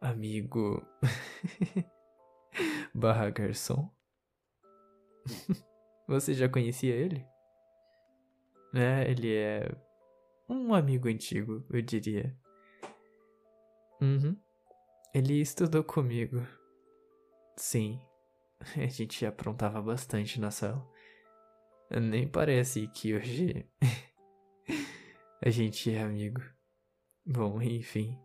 [0.00, 0.84] amigo
[2.94, 3.90] barra garçom.
[6.08, 7.24] Você já conhecia ele?
[8.74, 9.70] É, ele é
[10.48, 12.36] um amigo antigo, eu diria.
[14.00, 14.36] Uhum.
[15.14, 16.46] Ele estudou comigo.
[17.56, 18.00] Sim,
[18.76, 20.88] a gente aprontava bastante na sala.
[21.90, 23.68] Nem parece que hoje
[25.44, 26.40] a gente é amigo.
[27.26, 28.16] Bom, enfim.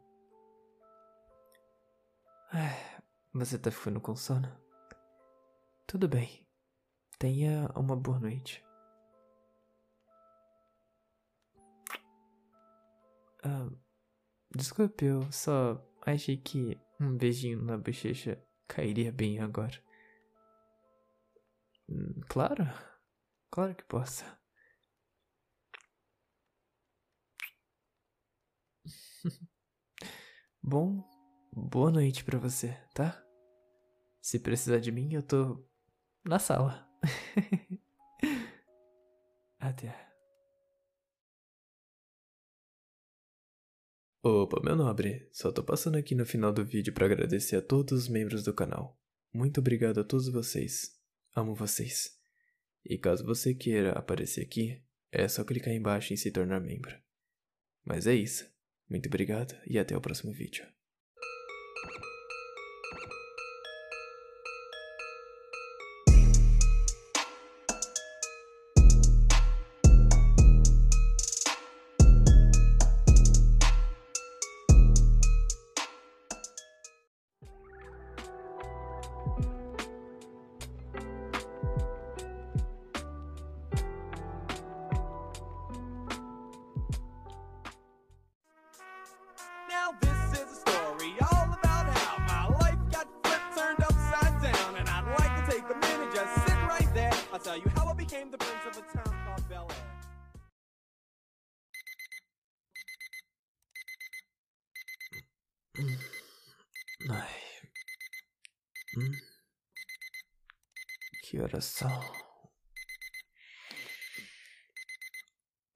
[3.33, 4.47] Você tá ficando com sono?
[5.85, 6.47] Tudo bem.
[7.19, 8.63] Tenha uma boa noite.
[13.43, 13.69] Ah,
[14.55, 19.81] desculpe, eu só achei que um beijinho na bochecha cairia bem agora.
[21.89, 22.65] Hum, claro,
[23.51, 24.23] claro que posso.
[30.61, 31.03] Bom,
[31.55, 33.23] boa noite pra você, tá?
[34.21, 35.65] Se precisar de mim, eu tô
[36.23, 36.85] na sala.
[39.57, 40.05] Até.
[44.21, 48.03] Opa, meu nobre, só tô passando aqui no final do vídeo para agradecer a todos
[48.03, 48.99] os membros do canal.
[49.31, 50.99] Muito obrigado a todos vocês.
[51.35, 52.19] Amo vocês.
[52.83, 56.95] E caso você queira aparecer aqui, é só clicar embaixo em se tornar membro.
[57.83, 58.49] Mas é isso.
[58.89, 60.74] Muito obrigado e até o próximo vídeo.
[61.93, 62.14] you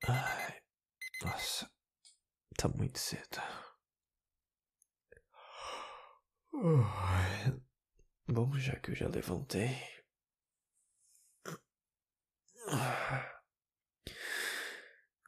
[0.06, 0.60] Ai.
[1.22, 1.70] Nossa.
[2.56, 3.40] Tá muito cedo.
[8.28, 9.76] Bom, já que eu já levantei.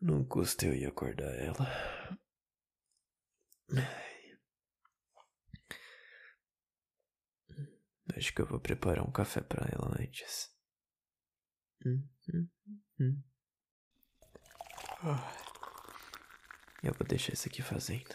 [0.00, 1.66] Não custa eu ir acordar ela.
[8.16, 10.50] Acho que eu vou preparar um café pra ela antes.
[11.84, 12.48] Hum, hum,
[13.00, 13.22] hum.
[15.04, 18.14] Eu vou deixar isso aqui fazendo.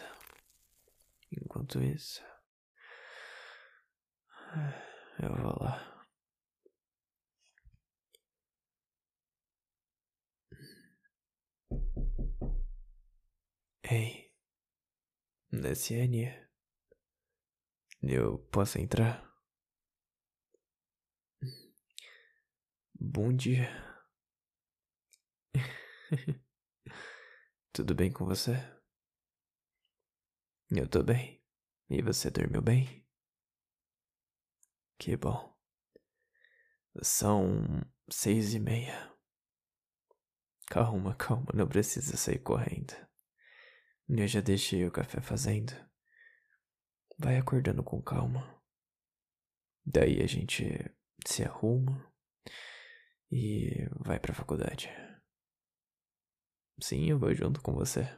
[1.30, 2.22] Enquanto isso,
[5.20, 6.06] eu vou lá.
[13.90, 14.32] Ei,
[15.52, 16.32] Naciane,
[18.02, 19.30] eu posso entrar?
[22.98, 23.68] Bom dia.
[27.78, 28.56] Tudo bem com você?
[30.68, 31.40] Eu tô bem.
[31.88, 33.06] E você dormiu bem?
[34.98, 35.56] Que bom.
[37.00, 37.62] São
[38.10, 39.16] seis e meia.
[40.66, 42.94] Calma, calma, não precisa sair correndo.
[44.08, 45.72] Eu já deixei o café fazendo.
[47.16, 48.60] Vai acordando com calma.
[49.86, 50.64] Daí a gente
[51.24, 52.12] se arruma
[53.30, 54.90] e vai pra faculdade.
[56.80, 58.08] Sim, eu vou junto com você.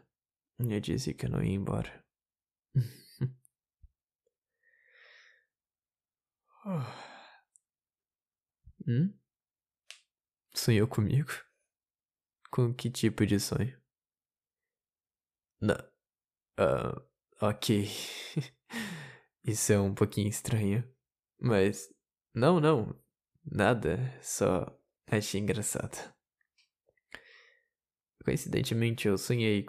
[0.58, 2.04] Eu disse que não ia embora.
[8.86, 9.12] hum?
[10.54, 11.30] Sonhou comigo?
[12.50, 13.80] Com que tipo de sonho?
[15.61, 15.76] Não.
[16.58, 17.02] Uh,
[17.40, 17.88] ok.
[19.44, 20.84] Isso é um pouquinho estranho.
[21.40, 21.88] Mas.
[22.34, 22.94] Não, não.
[23.44, 23.98] Nada.
[24.22, 24.66] Só
[25.06, 26.14] achei engraçado.
[28.24, 29.66] Coincidentemente, eu sonhei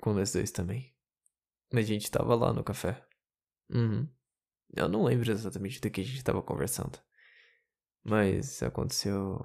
[0.00, 0.94] com nós dois também.
[1.72, 3.04] A gente tava lá no café.
[3.70, 4.08] Uhum.
[4.74, 6.98] Eu não lembro exatamente do que a gente tava conversando.
[8.04, 9.40] Mas aconteceu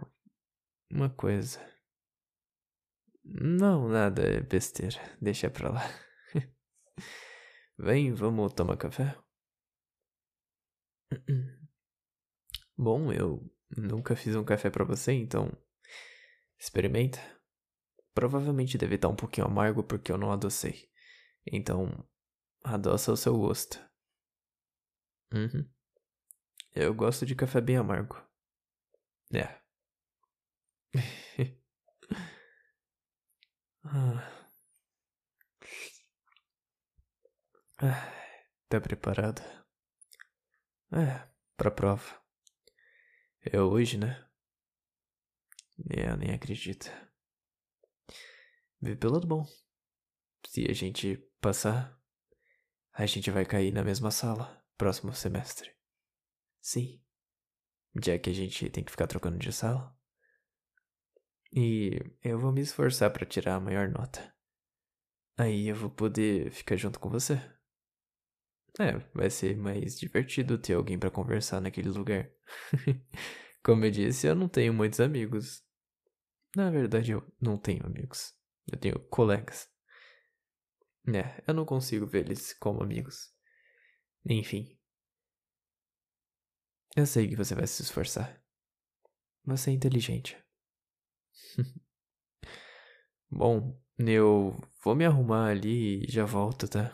[0.89, 1.59] uma coisa.
[3.23, 4.99] Não, nada, é besteira.
[5.21, 5.83] Deixa pra lá.
[7.77, 9.17] Vem, vamos tomar café?
[12.75, 15.51] Bom, eu nunca fiz um café para você, então
[16.59, 17.19] experimenta.
[18.17, 20.89] Provavelmente deve estar um pouquinho amargo porque eu não adocei.
[21.45, 22.03] Então,
[22.63, 23.79] adoça o seu gosto.
[25.31, 25.69] Uhum.
[26.73, 28.19] Eu gosto de café bem amargo.
[29.31, 29.61] É.
[33.83, 34.27] ah.
[38.67, 39.43] Tá preparado?
[40.91, 42.19] É, pra prova.
[43.45, 44.27] É hoje, né?
[45.91, 46.89] É, eu nem acredito.
[48.81, 49.45] Vê pelo lado bom.
[50.45, 51.99] Se a gente passar,
[52.93, 55.71] a gente vai cair na mesma sala próximo semestre.
[56.61, 57.01] Sim.
[58.01, 59.95] Já que a gente tem que ficar trocando de sala.
[61.51, 64.35] E eu vou me esforçar para tirar a maior nota.
[65.37, 67.35] Aí eu vou poder ficar junto com você.
[68.79, 72.29] É, vai ser mais divertido ter alguém para conversar naquele lugar.
[73.63, 75.63] Como eu disse, eu não tenho muitos amigos.
[76.55, 78.36] Na verdade, eu não tenho amigos.
[78.71, 79.69] Eu tenho colegas.
[81.07, 83.33] É, eu não consigo ver eles como amigos.
[84.25, 84.77] Enfim.
[86.95, 88.41] Eu sei que você vai se esforçar.
[89.45, 90.37] Você é inteligente.
[93.29, 96.91] Bom, eu vou me arrumar ali e já volto, tá?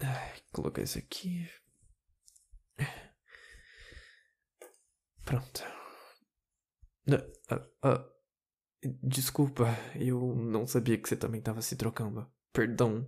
[0.00, 1.48] Ai, colocar isso aqui.
[5.24, 5.64] Pronto.
[7.06, 8.14] Uh, uh,
[9.02, 12.30] desculpa, eu não sabia que você também estava se trocando.
[12.52, 13.06] Perdão.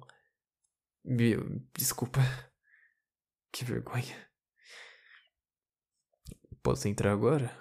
[1.74, 2.20] Desculpa.
[3.52, 4.30] Que vergonha.
[6.62, 7.56] Posso entrar agora?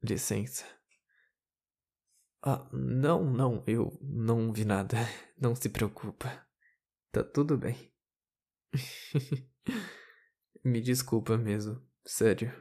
[0.00, 0.64] Licença.
[2.42, 4.96] Ah, não, não, eu não vi nada.
[5.36, 6.46] Não se preocupa.
[7.10, 7.92] Tá tudo bem.
[10.62, 12.52] Me desculpa mesmo, sério.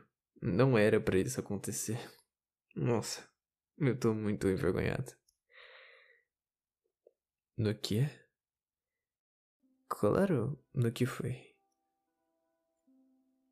[0.41, 1.99] Não era para isso acontecer.
[2.79, 3.27] Nossa,
[3.77, 5.11] eu tô muito envergonhado.
[7.57, 8.09] No que?
[9.89, 11.35] Claro, no que foi?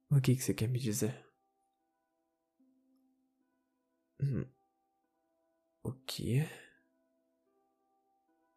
[0.09, 1.13] O que, que você quer me dizer?
[4.21, 4.45] Hum.
[5.83, 6.47] O que?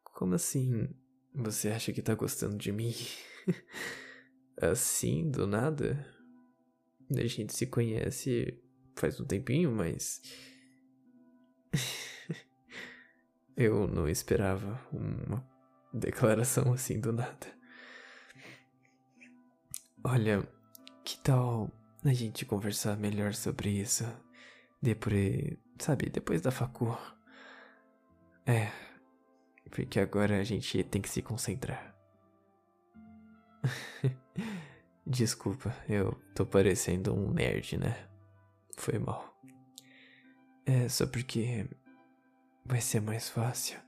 [0.05, 0.89] Como assim?
[1.35, 2.95] Você acha que tá gostando de mim?
[4.61, 6.07] assim, do nada?
[7.11, 8.63] A gente se conhece
[8.97, 10.21] faz um tempinho, mas.
[13.57, 15.45] Eu não esperava uma
[15.93, 17.47] declaração assim do nada.
[20.03, 20.43] Olha,
[21.05, 21.71] que tal
[22.05, 24.05] a gente conversar melhor sobre isso?
[24.81, 26.97] Depois, sabe, depois da facu.
[28.47, 28.73] É,
[29.71, 31.95] porque agora a gente tem que se concentrar.
[35.07, 38.09] Desculpa, eu tô parecendo um nerd, né?
[38.77, 39.30] Foi mal.
[40.73, 41.69] É só porque
[42.65, 43.81] vai ser mais fácil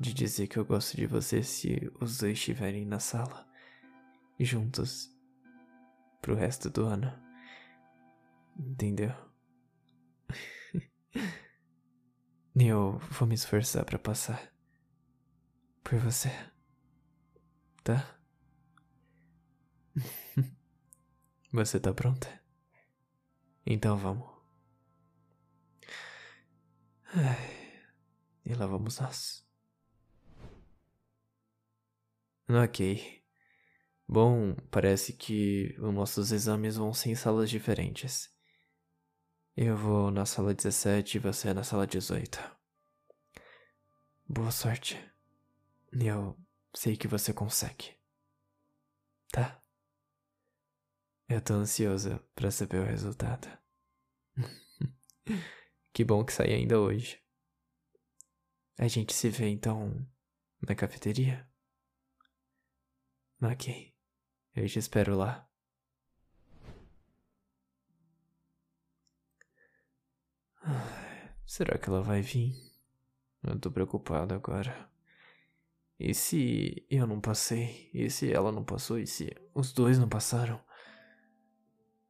[0.00, 3.48] de dizer que eu gosto de você se os dois estiverem na sala
[4.40, 5.16] juntos
[6.20, 7.16] pro resto do ano.
[8.58, 9.14] Entendeu?
[12.58, 14.52] eu vou me esforçar para passar
[15.84, 16.32] por você.
[17.84, 18.18] Tá?
[21.52, 22.28] Você tá pronta?
[23.64, 24.37] Então vamos.
[28.44, 29.46] E lá vamos nós.
[32.48, 33.22] Ok.
[34.06, 38.34] Bom, parece que os nossos exames vão ser em salas diferentes.
[39.56, 42.38] Eu vou na sala 17 e você na sala 18.
[44.26, 44.96] Boa sorte.
[45.92, 46.38] Eu
[46.74, 47.96] sei que você consegue.
[49.30, 49.62] Tá?
[51.28, 53.48] Eu tô ansiosa pra saber o resultado.
[55.98, 57.20] que bom que sai ainda hoje.
[58.78, 60.06] A gente se vê então
[60.62, 61.44] na cafeteria?
[63.42, 63.92] Ok.
[64.54, 65.50] Eu te espero lá.
[70.62, 72.54] Ai, Será que ela vai vir?
[73.42, 74.88] Eu tô preocupado agora.
[75.98, 77.90] E se eu não passei?
[77.92, 79.00] E se ela não passou?
[79.00, 80.64] E se os dois não passaram?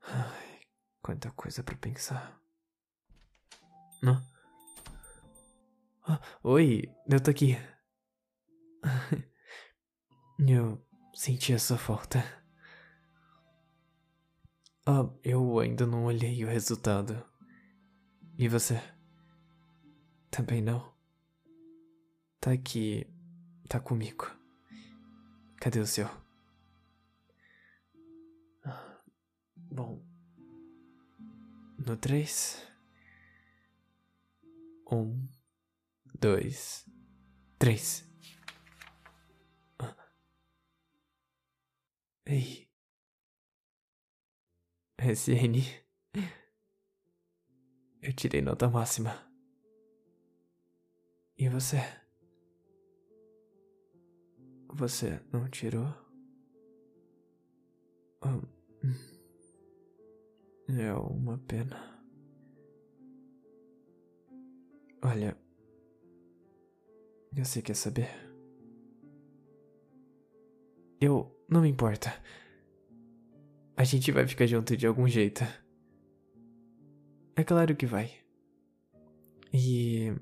[0.03, 0.61] Ai,
[1.01, 2.38] quanta coisa pra pensar.
[4.03, 4.23] Não?
[6.07, 7.57] Ah, oi, eu tô aqui.
[10.39, 10.81] Eu
[11.15, 12.23] senti a sua falta.
[14.87, 17.23] Ah, eu ainda não olhei o resultado.
[18.39, 18.81] E você?
[20.31, 20.95] Também não?
[22.41, 23.05] Tá aqui.
[23.69, 24.31] Tá comigo.
[25.57, 26.09] Cadê o seu?
[28.65, 29.01] Ah,
[29.57, 30.01] Bom.
[31.85, 32.68] No três.
[34.91, 35.29] Um,
[36.19, 36.89] dois,
[37.59, 38.09] três.
[39.79, 39.95] Ah.
[42.27, 42.69] Ei.
[44.99, 45.57] SN.
[48.01, 49.31] Eu tirei nota máxima.
[51.37, 51.77] E você?
[54.73, 55.87] Você não tirou?
[58.23, 58.41] Ah.
[60.69, 61.98] É uma pena.
[65.03, 65.37] Olha.
[67.33, 68.09] Você quer saber?
[71.01, 71.35] Eu.
[71.49, 72.13] Não me importa.
[73.77, 75.43] A gente vai ficar junto de algum jeito.
[77.37, 78.13] É claro que vai.
[79.53, 80.13] E.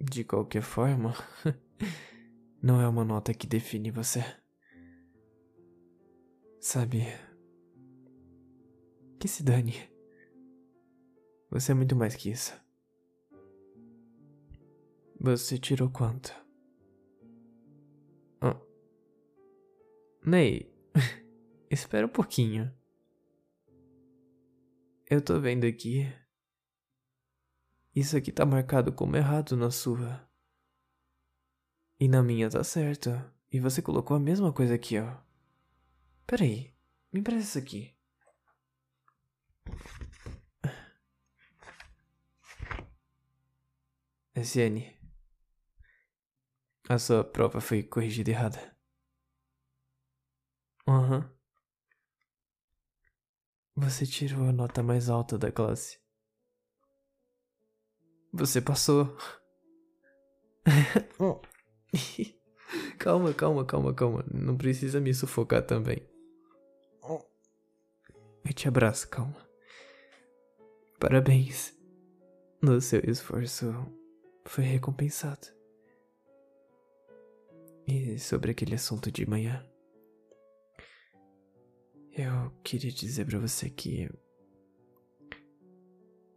[0.00, 1.14] De qualquer forma.
[2.62, 4.24] Não é uma nota que define você.
[6.60, 7.04] Sabe.
[9.20, 9.74] Que se dane.
[11.50, 12.65] Você é muito mais que isso.
[15.26, 16.32] Você tirou quanto?
[18.40, 18.56] Ah.
[20.24, 20.72] Ney,
[21.68, 22.72] espera um pouquinho.
[25.10, 26.06] Eu tô vendo aqui.
[27.92, 30.30] Isso aqui tá marcado como errado na sua.
[31.98, 33.10] E na minha tá certo.
[33.50, 35.12] E você colocou a mesma coisa aqui, ó.
[36.24, 36.72] Peraí,
[37.12, 37.96] me empresta isso aqui.
[44.36, 44.95] SN.
[46.88, 48.76] A sua prova foi corrigida errada.
[50.86, 51.30] Aham.
[53.74, 55.98] Você tirou a nota mais alta da classe.
[58.32, 59.16] Você passou.
[62.98, 64.24] calma, calma, calma, calma.
[64.32, 66.06] Não precisa me sufocar também.
[68.44, 69.36] Eu te abraço, calma.
[71.00, 71.76] Parabéns.
[72.62, 73.74] No seu esforço
[74.44, 75.55] foi recompensado.
[77.86, 79.64] E sobre aquele assunto de manhã.
[82.12, 84.10] Eu queria dizer pra você que.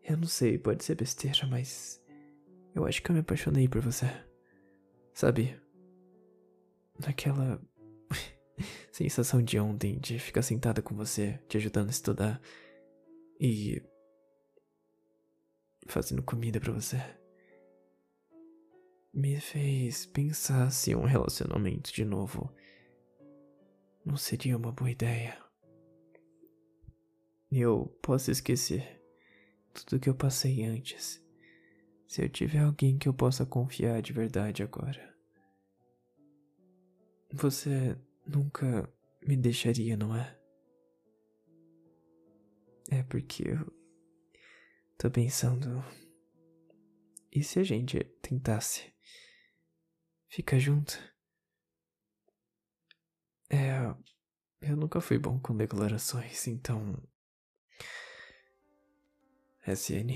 [0.03, 2.03] Eu não sei, pode ser besteira, mas.
[2.75, 4.05] Eu acho que eu me apaixonei por você.
[5.13, 5.59] Sabe?
[6.99, 7.61] Naquela.
[8.91, 12.41] sensação de ontem de ficar sentada com você, te ajudando a estudar.
[13.39, 13.81] E.
[15.87, 17.18] fazendo comida pra você.
[19.13, 22.53] Me fez pensar se um relacionamento de novo
[24.05, 25.37] não seria uma boa ideia.
[27.51, 29.01] Eu posso esquecer
[29.73, 31.23] tudo que eu passei antes,
[32.07, 35.15] se eu tiver alguém que eu possa confiar de verdade agora.
[37.33, 37.97] Você
[38.27, 38.91] nunca
[39.25, 40.39] me deixaria, não é?
[42.91, 43.73] É porque eu
[44.97, 45.83] tô pensando.
[47.31, 48.91] E se a gente tentasse
[50.29, 50.97] ficar junto?
[53.49, 53.79] É.
[54.61, 56.95] Eu nunca fui bom com declarações, então.
[59.65, 60.13] SN.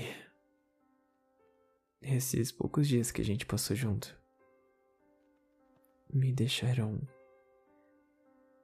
[2.00, 4.18] Esses poucos dias que a gente passou junto
[6.12, 7.00] me deixaram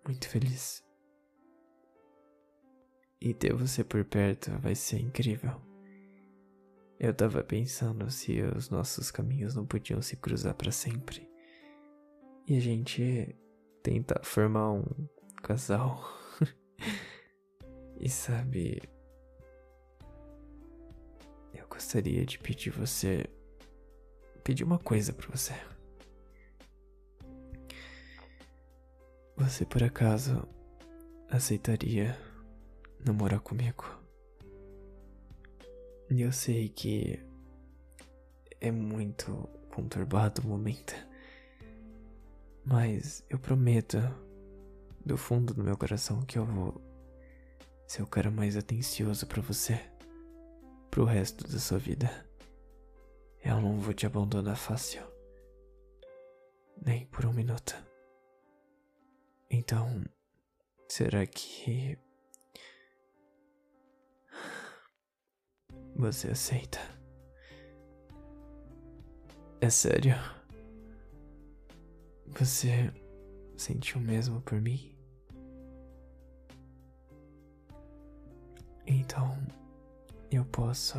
[0.05, 0.85] muito feliz.
[3.21, 5.61] E ter você por perto vai ser incrível.
[6.99, 11.31] Eu tava pensando se os nossos caminhos não podiam se cruzar para sempre.
[12.47, 13.37] E a gente
[13.83, 14.85] tentar formar um
[15.43, 16.03] casal.
[17.99, 18.83] e sabe,
[21.55, 23.29] eu gostaria de pedir você
[24.43, 25.55] pedir uma coisa para você.
[29.37, 30.47] Você por acaso
[31.31, 32.19] aceitaria
[33.05, 33.85] namorar comigo?
[36.11, 37.25] E eu sei que
[38.61, 40.95] é muito conturbado momento.
[42.71, 43.99] Mas eu prometo,
[45.05, 46.81] do fundo do meu coração, que eu vou
[47.85, 49.81] ser o cara mais atencioso para você
[50.89, 52.09] pro resto da sua vida.
[53.45, 55.03] Eu não vou te abandonar fácil.
[56.81, 57.75] Nem por um minuto.
[59.51, 60.05] Então,
[60.89, 61.99] será que.
[65.97, 66.79] Você aceita?
[69.61, 70.15] É sério?
[72.39, 72.93] Você
[73.57, 74.97] sentiu mesmo por mim?
[78.87, 79.37] Então,
[80.31, 80.99] eu posso.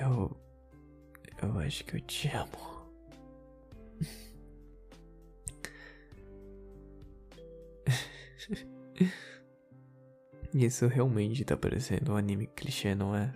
[0.00, 0.36] Eu.
[1.42, 2.71] Eu acho que eu te amo.
[10.54, 13.32] Isso realmente tá parecendo um anime clichê, não é?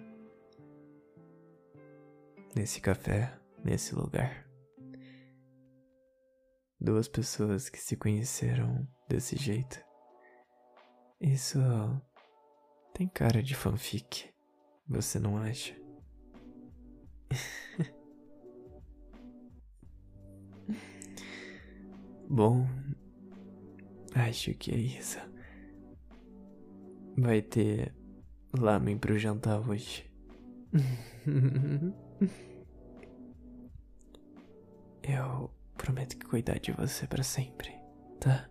[2.54, 4.46] Nesse café, nesse lugar.
[6.78, 9.82] Duas pessoas que se conheceram desse jeito.
[11.18, 11.58] Isso
[12.92, 14.28] tem cara de fanfic,
[14.86, 15.74] você não acha?
[22.28, 22.68] Bom,
[24.14, 25.18] acho que é isso.
[27.18, 27.94] Vai ter
[28.52, 30.04] lamen pro jantar hoje.
[35.02, 37.72] Eu prometo que cuidar de você para sempre,
[38.20, 38.50] tá?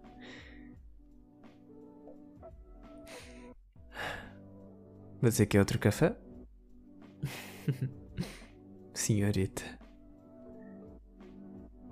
[5.22, 6.16] Você quer outro café?
[8.94, 9.64] Senhorita.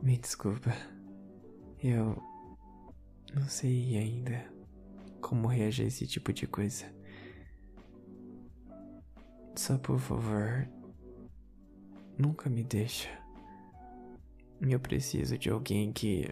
[0.01, 0.71] Me desculpa.
[1.83, 2.21] Eu
[3.35, 4.52] não sei ainda
[5.23, 6.85] como reagir a esse tipo de coisa.
[9.55, 10.67] Só por favor,
[12.17, 13.09] nunca me deixa.
[14.61, 16.27] Eu preciso de alguém que.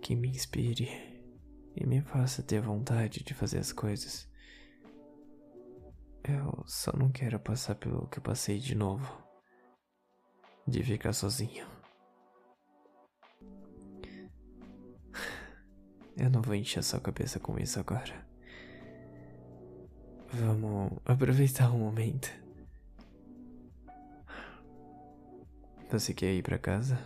[0.00, 0.88] que me inspire
[1.74, 4.28] e me faça ter vontade de fazer as coisas.
[6.22, 9.06] Eu só não quero passar pelo que eu passei de novo.
[10.66, 11.66] De ficar sozinho.
[16.16, 18.24] Eu não vou encher sua cabeça com isso agora.
[20.32, 22.28] Vamos aproveitar o momento.
[25.90, 26.98] Você quer ir pra casa?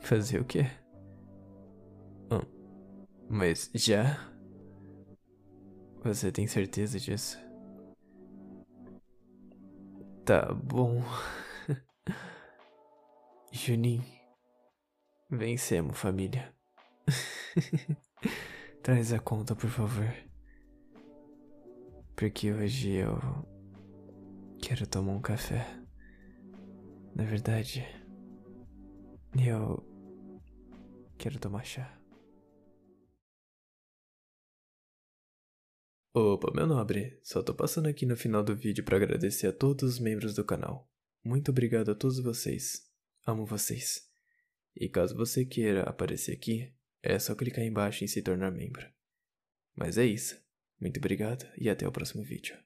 [0.00, 0.66] Fazer o quê?
[2.30, 2.42] Oh,
[3.28, 4.18] mas já?
[6.02, 7.38] Você tem certeza disso?
[10.24, 11.02] Tá bom.
[13.52, 14.04] Juninho,
[15.30, 16.57] vencemos, família.
[18.82, 20.14] Traz a conta, por favor.
[22.16, 23.18] Porque hoje eu
[24.60, 25.64] quero tomar um café.
[27.14, 27.84] Na verdade,
[29.36, 29.84] eu
[31.16, 31.94] quero tomar chá.
[36.14, 39.84] Opa, meu nobre, só tô passando aqui no final do vídeo para agradecer a todos
[39.88, 40.90] os membros do canal.
[41.24, 42.90] Muito obrigado a todos vocês.
[43.26, 44.08] Amo vocês.
[44.74, 46.72] E caso você queira aparecer aqui,
[47.02, 48.86] é só clicar embaixo em se tornar membro.
[49.74, 50.40] Mas é isso.
[50.80, 52.56] Muito obrigado e até o próximo vídeo.